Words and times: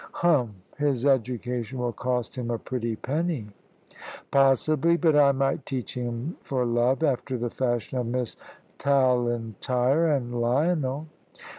"Humph. 0.13 0.55
His 0.79 1.05
education 1.05 1.77
will 1.77 1.91
cost 1.93 2.35
him 2.35 2.49
a 2.49 2.57
pretty 2.57 2.95
penny." 2.95 3.49
"Possibly. 4.31 4.97
But 4.97 5.15
I 5.15 5.31
might 5.31 5.63
teach 5.63 5.93
him 5.93 6.37
for 6.41 6.65
love, 6.65 7.03
after 7.03 7.37
the 7.37 7.51
fashion 7.51 7.99
of 7.99 8.07
Miss 8.07 8.35
Tallentire 8.79 10.07
and 10.07 10.41
Lionel." 10.41 11.05